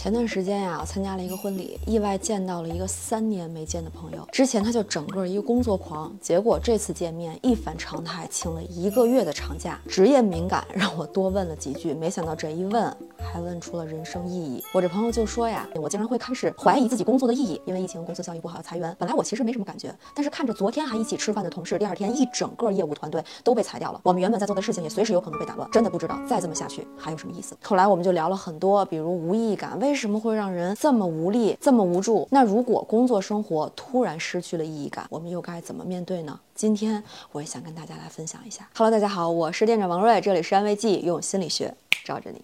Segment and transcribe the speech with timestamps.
[0.00, 4.26] 前段时间呀，我参加了一个婚礼，意外见到了一个三年没见的朋友。
[4.32, 9.78] 之前他就整个一个工作狂，结果这次见面一反常态，请了一个月的长假。
[9.86, 12.82] 职业敏感让我多问了几句，没想到这一问
[13.18, 14.64] 还问出了人生意义。
[14.72, 18.96] 我这朋友就说呀，我竟然会开始怀疑自己工作的意义，因为疫情公司效益不好要裁员。
[18.98, 27.54] 本来我其实没什么感觉，但是看着昨天还一起吃饭的同事，第二天一整个业务团队都被裁掉了，我们原本在做的事情也随时有可能被打乱，真的不知道再这么下去还有什么意思。
[27.62, 30.72] 后来我们就聊了很多，比如无意义感为为什么会让人。
[30.78, 36.38] 这么无力，这么无助，那如果工作生活突然失去了意义感，我们又该怎么面对呢？
[36.54, 38.68] 今天我也想跟大家来分享一下。
[38.76, 42.40] Hello，大家好，我是店长王瑞，这里是安慰剂，用心理学罩着你。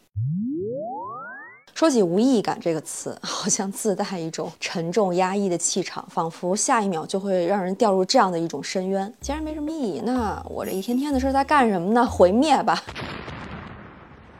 [1.72, 9.14] 说起无意义感这个词， 好像自带一种沉重压抑的气场，仿佛下一秒就会让人掉入这样的一种深渊。
[9.20, 12.04] 既然没什么意义，那我这一天天的是在干什么呢？
[12.04, 12.82] 毁灭吧。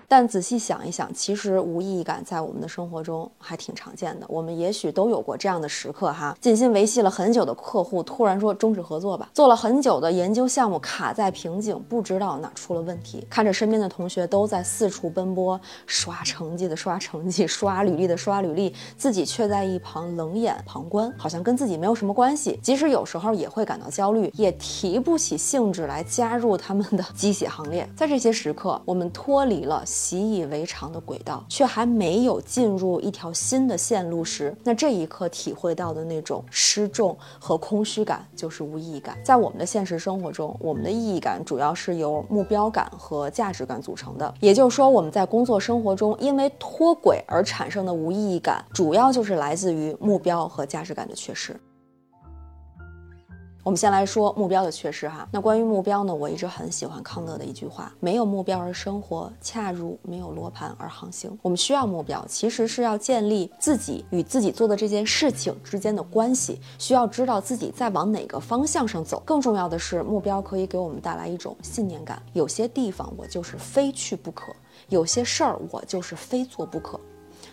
[0.08, 4.26] 但仔细想一想，其实无意义感在我们的生活中还挺常见的。
[4.28, 13.26] 我们也许都有过这样的时刻哈，尽心维系了很久的客户突然说终止合作吧，做了很久的研究项目卡在瓶颈，不知道哪出了问题。
[13.28, 22.58] 看着身边的同学都在四处奔波，刷成绩的刷成绩，刷履历的刷履历，自己却在一旁冷眼旁观，好像跟自己没有什么关系。
[22.62, 27.88] 即使有时候也会感到焦虑，也提不起兴致来加入他们的 鸡血行列。
[27.96, 29.82] 在这些时刻，我们脱离了。
[29.96, 39.16] 习以为常的轨道，却还没有进入一条新的线路时，那这一刻体会到的那种失重和空虚感，就是无意义感。
[39.24, 44.34] 在我们的现实生活中，我们的意义感主要是由目标感和价值感组成的。
[44.38, 51.58] 也就是说，我们在工作生活中因为脱轨而产生的无意义感，主要就是来自于目标和价值感的缺失。
[53.66, 55.28] 我们先来说目标的缺失哈。
[55.32, 61.36] 那关于目标呢，我一直很喜欢康德的一句话：没有目标而生活，恰如没有罗盘而航行。
[61.42, 69.20] 我们需要目标，其实是要建立自己与自己做的这件事情之间的关系，需要知道自己在往哪个方向上走。
[69.26, 72.22] 更重要的是，目标可以给我们带来一种信念感。
[72.34, 74.52] 有些地方我就是非去不可，
[74.90, 77.00] 有些事儿我就是非做不可。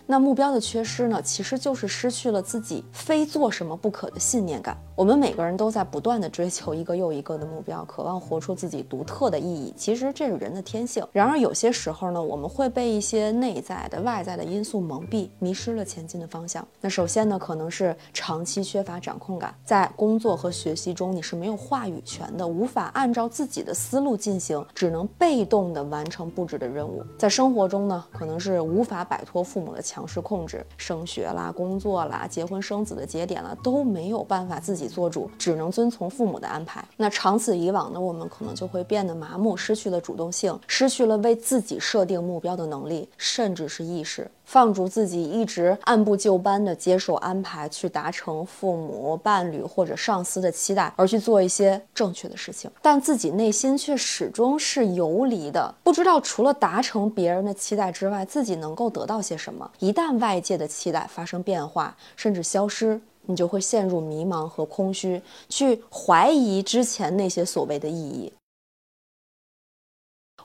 [0.06, 4.78] 那目标的缺失呢，其实就是失去了自己非做什么不可的信念感。
[4.96, 9.74] 我们每个人都在不断的追求一个又一个的目标，渴望活出自己独特的意义。
[9.78, 11.04] 其实这是人的天性。
[11.14, 16.68] 然而有些时候呢，我们会被一些内在的、外在的因素蒙蔽，迷失了前进的方向。
[16.82, 27.04] 那首先呢，可能是长期缺乏掌控感，在工作和学习中你是没有话语权的，无法按照自己的思路进行，只能被动的完成布置的任务。
[27.18, 29.82] 在生活中呢，可能是无法摆脱父母的。
[29.94, 36.84] 强势控制，升学啦、工作啦、结婚生子的节点了都没有办法自己做主，只能遵从父母的安排。
[36.98, 44.28] 那长此以往呢，我们可能就会变得麻木，失去了主动性，失去了为自己设定目标的能力，甚至是意识。
[44.46, 59.70] 放逐自己，一直按部就班的接受安排，去达成父母、伴侣或者上司的期待，而去做一些正确的事情，但自己内心却始终是游离的，不知道除了达成别人的期待之外，自己能够得到些什么。
[59.80, 68.32] 一旦外界的期待发生变化，甚至消失，你就会陷入迷茫和空虚，去怀疑之前那些所谓的意义。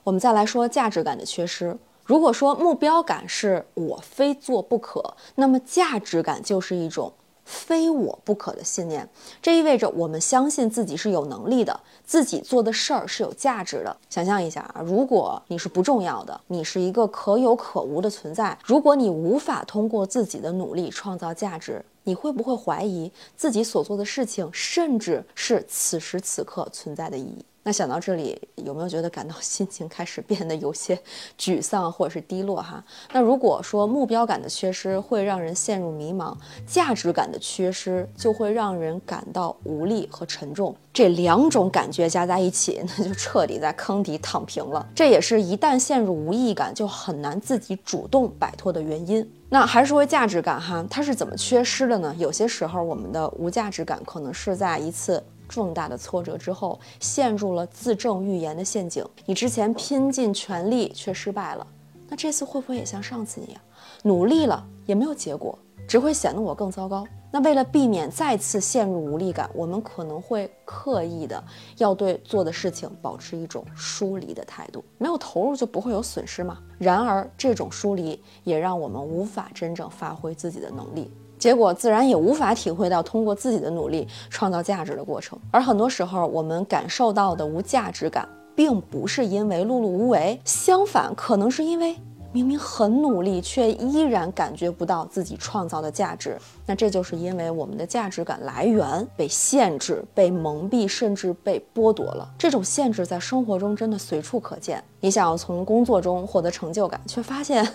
[0.04, 1.76] 我们再来说价值感的缺失。
[2.08, 7.12] 如果说目标感是我非做不可，那么价值感就是一种
[7.44, 9.06] 非我不可的信念。
[9.42, 13.94] 这意味着我们相信自己是有能力的，自己做的事儿是有价值的。
[14.08, 27.44] 想象一下啊，如果你是不重要的，你是一个可有可无的存在，如果你无法通过自己的努力创造价值，你会不会怀疑自己所做的事情，甚至是此时此刻存在的意义？
[27.64, 30.98] 那想到这里，有没有觉得感到 心情开始变得有些
[31.38, 32.82] 沮丧或者是低落哈？
[33.12, 36.34] 那如果说目标感的缺失会让人陷入迷茫，
[36.66, 44.88] 价值感的缺失就会让人感到无力和沉重，这两种感觉加在一起， 那就彻底在坑底躺平了。
[44.94, 49.30] 这也是一旦陷入无意义感，就很难自己主动摆脱的原因。
[49.50, 52.14] 那还是说价值感哈，它是怎么缺失的呢？
[52.18, 55.22] 有些时候我们的无价值感可能是在一次。
[55.48, 59.04] 重大的挫折之后，陷入了自证预言的陷阱。
[59.24, 61.66] 你之前拼尽全力却失败了，
[62.08, 63.60] 那这次会不会也像上次一样，
[64.02, 65.58] 努力了也没有结果，
[65.88, 67.06] 只会显得我更糟糕？
[67.30, 71.44] 那为了避免再次陷入无力感，我们可能会刻意的
[71.76, 74.82] 要对做的事情保持一种疏离的态度。
[74.96, 76.58] 没有投入就不会有损失嘛？
[76.78, 81.10] 然而这种疏离也让我们无法真正发挥自己的能力。
[81.38, 91.96] 结果自然也无法体会到通过自己的努力创造价值的过程，而很多时候我们感受到的无价值感，并不是因为碌碌无为，相反，可能是因为
[92.30, 96.36] 明明很努力，却依然感觉不到自己创造的价值。
[96.66, 102.28] 那这就是因为我们的价值感来源被限制、被蒙蔽，甚至被剥夺了。
[102.36, 104.84] 这种限制在生活中真的随处可见。
[105.00, 107.66] 你想要从工作中获得成就感，却发现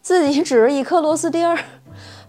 [0.00, 1.58] 自己只是一颗螺丝钉儿。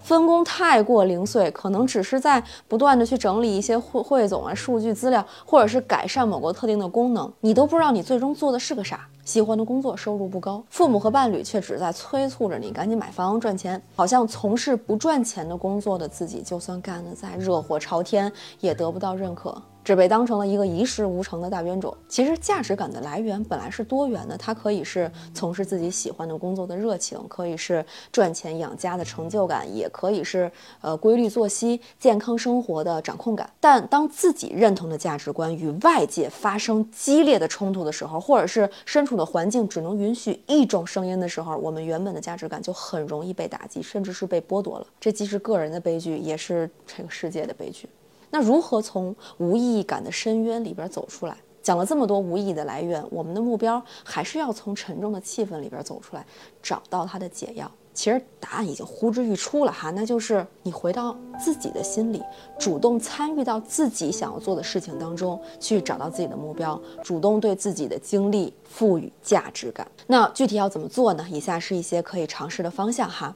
[0.01, 9.07] 分工太过零碎，可能只是在不断的去整理一些汇汇总啊数据资料，或者是改善某个特定的功能，你都不知道你最终做的是个啥。
[9.23, 19.61] 喜欢的工作收入不高，父母和伴侣却只在催促着你赶紧买房赚钱，好像从事不赚钱的工作的自己，就算干得再热火朝天，也得不到认可。
[19.89, 21.91] 只被当成了一个一事无成的大冤种。
[22.07, 30.51] 其实价值感的来源本来是多元的，它可以是从事自己喜欢的工作的热情，可以是赚钱养家的成就感，也可以是
[30.81, 33.49] 呃规律作息、健康生活的掌控感。
[33.59, 44.85] 但当自己认同的价值观与外界发生激烈的冲突的时候，或者是身处的环境只能允许一种声音的时候，我们原本的价值感就很容易被打击，甚至是被剥夺了。
[44.99, 47.89] 这既是个人的悲剧，也是这个世界的悲剧。
[48.29, 51.35] 那如何从无意义感的深渊里边走出来？
[51.61, 56.25] 讲了这么多无意义的来源，我们的目标还是要从沉重的气氛里边走出来，
[56.63, 57.69] 找到它的解药。
[57.93, 62.23] 其实答案已经呼之欲出了哈，那就是你回到自己的心里，
[62.57, 69.85] 主动参与到自己想要做的事情当中去，找到自己的目标，主动对自己的经历赋予价值感。
[70.07, 71.27] 那具体要怎么做呢？
[71.29, 73.35] 以下是一些可以尝试的方向哈。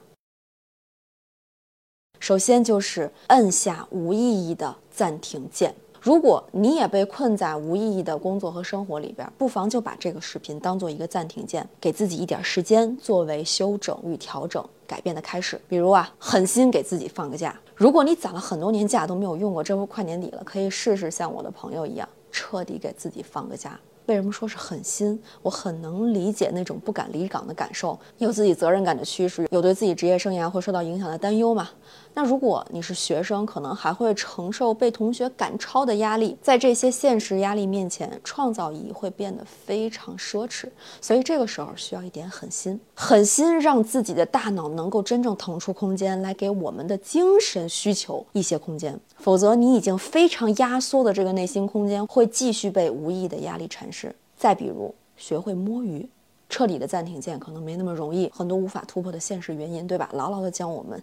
[2.24, 5.75] 首先就是摁下无意义的暂停键。
[6.00, 15.60] 如果你也被困在无意义的工作和生活里边，不妨就把这个视频当做一个暂停键，给自己一点时间，作为修整与调整、改变的开始。
[15.68, 17.60] 比如啊，狠心给自己放个假。
[17.75, 23.78] 如果你攒了很多年假都没有用过，这不快年底了，可以试试像我的朋友一样，彻底给自己放个假。
[24.08, 25.18] 为什么说是狠心？
[25.42, 31.70] 我很能理解那种不敢离岗的感受，有自己责任感的驱使，有对自己职业生涯会受到影响的担忧嘛？
[32.15, 40.65] 那如果你是学生，可能还会承受被同学赶超的压力，在这些现实压力面前，创造意义会变得非常奢侈。
[41.01, 54.15] 所以这个时候需要一点狠心，狠心让自己的大脑能够真正腾出空间来给我们的精神需求一些空间，否则你已经非常压缩的这个内心空间会继续被无意的压力蚕食。
[54.38, 56.07] 再比如，学会摸鱼。
[56.53, 60.07] 彻底的暂停键可能没那么容易，很多无法突破的现实原因，对吧？
[60.13, 61.01] 牢牢的将我们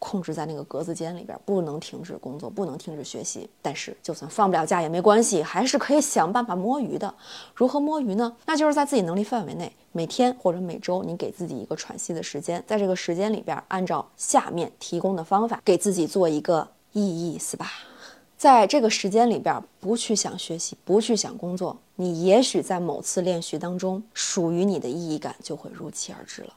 [0.00, 3.48] 控制在那个格子间里边，不能停止工作，不能停止学习。
[3.62, 7.14] 但是，就算放不了假也没关系，还是可以想办法摸鱼的。
[7.54, 8.34] 如何摸鱼呢？
[8.44, 17.68] 那就是在自己能力范围内，每天或者每周，你给自己一个喘息的时间，在这个时间里边，按照下面提供的方法，给自己做一个意义 SPA。
[18.38, 26.54] 在这个时间里边，不去想学习，不去想工作，你也许在某次练习当中，属于你的意义感就会如期而至了。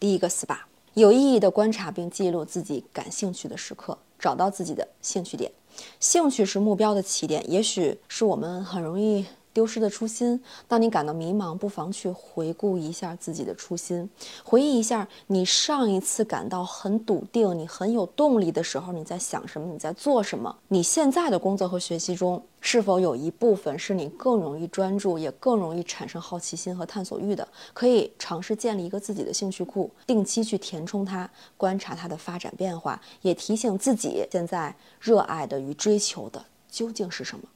[0.00, 0.58] 第一个 SPA，
[0.94, 5.52] 有意义的观察并记录自己感兴趣的时刻，找到自己的兴趣点。
[6.00, 9.24] 兴趣是目标的起点，也许是我们很容易。
[9.56, 10.38] 丢失的初心。
[10.68, 14.06] 当你感到迷茫，不妨去回顾一下自己的初心，
[14.44, 19.66] 回忆一下你上一次感到很笃定、你很有动力的时候，你在想什么？
[19.72, 20.54] 你在做什么？
[20.68, 27.48] 你现在的工作和学习中，是否有一部分是你更容易专注，也更容易产生好奇心和探索欲的？
[27.72, 37.48] 可以尝试建立一个自己的兴趣库，定期去填充它，观察它的发展变化，也提醒自己现在热爱的与追求的究竟是什么。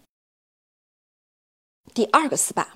[1.93, 2.67] 第二个 SPA，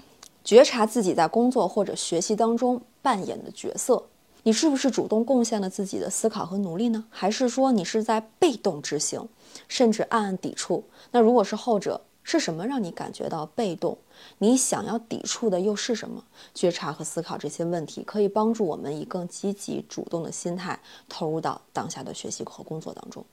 [0.43, 4.05] 觉察自己在工作或者学习当中扮演的角色，
[4.43, 7.07] 你是不是主动贡献了自己的思考和努力呢？
[7.11, 9.29] 还是说你是在被动执行，
[9.69, 10.85] 甚至暗暗抵触？
[11.13, 13.97] 那如果是后者，是什么让你感觉到被动？
[14.39, 16.25] 你想要抵触的又是什么？
[16.53, 23.25] 觉察和思考这些问题，可以帮助我们以更积极主动的心态投入到当下的学习和工作当中。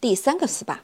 [0.00, 0.78] 第三个 SPA。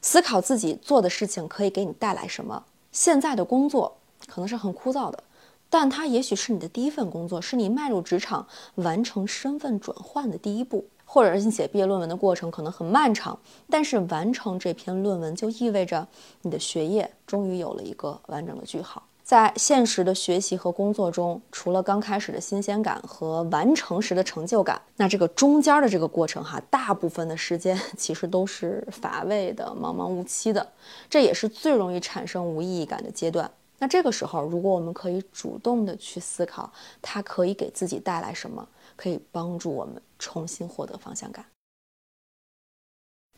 [0.00, 2.64] 思考自己做的事情可以给你带来什么？
[2.92, 5.22] 现在的工作可能是很枯燥的，
[5.70, 16.06] 但它也许是你的第一份工作，是你迈入职场、完成身份转换的第一步，或者是你写毕业论文的过程可能很漫长，但是完成这篇论文就意味着
[16.42, 19.02] 你的学业终于有了一个完整的句号。
[19.28, 30.66] 在现实的学习和工作中，除了刚开始的新鲜感和完成时的成就感，那这个中间的这个过程哈，大部分的时间 其实都是乏味的、茫茫无期的，
[31.10, 33.50] 这也是最容易产生无意义感的阶段。
[33.78, 38.66] 那这个时候，如果我们可以主动的去思考，它可以给自己带来什么，
[38.96, 41.44] 可以帮助我们重新获得方向感。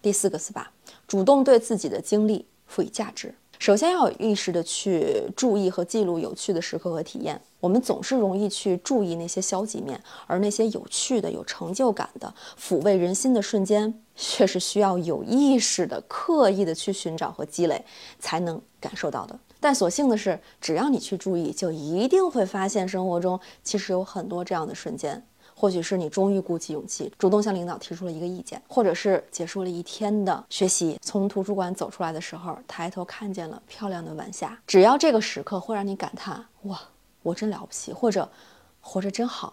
[0.01, 0.67] 第四个 SPA，
[1.09, 3.35] 主动对自己的经历赋予价值。
[3.61, 7.39] 首先要有意识的去注意和记录有趣的时刻和体验。
[7.61, 17.85] 我们总是容易去注意那些消极面，而那些有趣的、有成就感的、抚慰人心的瞬间，却是需要有意识的、刻意的去寻找和积累，
[18.19, 19.39] 才能感受到的。
[19.61, 25.23] 但所幸的是，只要你去注意，就一定会发现生活中其实有很多这样的瞬间。
[25.61, 34.59] 或许是你终于鼓起勇气，主动向领导提出了一个意见，或者是结束了一天的学习，从图书馆走出来的时候，抬头看见了漂亮的晚霞。
[34.67, 36.81] 只要这个时刻会让你感叹“哇，
[37.23, 38.27] 我真了不起”或者
[38.81, 39.53] “活着真好”，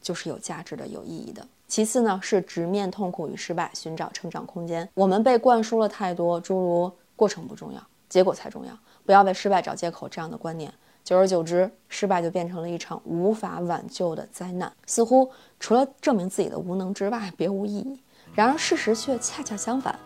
[0.00, 1.46] 就是有价值的、有意义的。
[1.68, 4.88] 其次呢，是直面痛苦与失败，寻找成长空间。
[4.94, 8.72] 我们被灌输了太多诸如“过程不重要，结果才重要”，
[9.04, 10.72] 不要为失败找借口这样的观念。
[11.04, 15.28] 久而久之，失败就变成了一场无法挽救的灾难，似乎
[15.58, 18.00] 除了证明自己的无能之外，别无意义。
[18.34, 19.98] 然而事实却恰恰相反，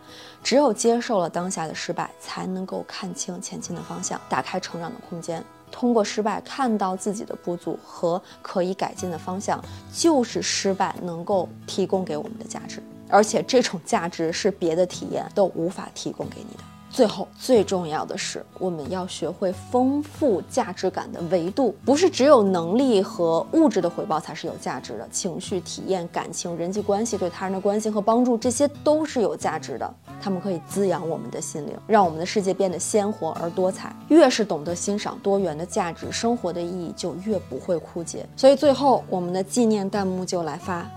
[0.43, 5.41] 只有接受了当下的失败，才能够看清前进的方向，打开成长的空间。
[5.71, 9.63] 通过失败看到自己的不足和可以改进的方向，
[9.93, 16.63] 就是失败能够提供给我们的价值，而且这种价值是别的体验都无法提供给你的。
[16.89, 29.93] 最后，最重要的是，我们要学会丰富价值感的维度，不是只有能力和物质的回报才是有价值的，情绪、体验、感情、人际关系、对他人的关心和帮助，这些都是有价值的。
[30.19, 33.95] 他们可以滋养我们的心灵，让我们的世界变得鲜活而多彩。
[34.07, 38.27] 越是懂得欣赏多元的价值，生活的意义就越不会枯竭。
[38.35, 40.89] 所以，最后我们的纪念弹幕就来发：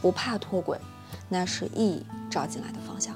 [0.00, 0.78] 不怕脱轨，
[1.28, 3.14] 那是意义照进来的方向。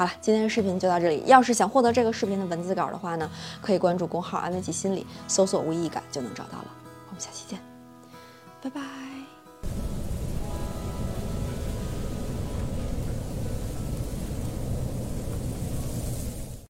[0.00, 1.22] 好了，今天的视频就到这里。
[1.26, 3.30] 要是想获得这个视频的文字稿的话呢，
[3.60, 6.66] 可以关注公号“安慰剂心理”，搜索“无意义感”就能找到了。
[7.08, 7.60] 我们下期见，
[8.62, 9.09] 拜拜。